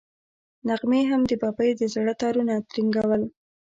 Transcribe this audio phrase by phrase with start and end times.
[0.67, 3.21] نغمې هم د ببۍ د زړه تارونه ترنګول.